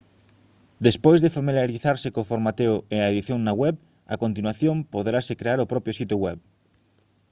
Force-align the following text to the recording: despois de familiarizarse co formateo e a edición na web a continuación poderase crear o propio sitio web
despois 0.87 1.19
de 1.21 1.33
familiarizarse 1.37 2.07
co 2.15 2.29
formateo 2.31 2.75
e 2.95 2.97
a 3.01 3.09
edición 3.13 3.39
na 3.43 3.53
web 3.61 3.75
a 4.13 4.15
continuación 4.23 4.75
poderase 4.93 5.33
crear 5.41 5.59
o 5.61 5.69
propio 5.73 5.97
sitio 5.99 6.17
web 6.25 6.39